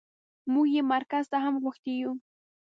[0.51, 2.11] موږ يې مرکز ته هم غوښتي يو.